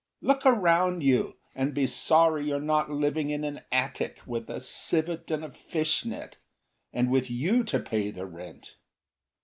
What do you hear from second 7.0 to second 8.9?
with you to pay the rent.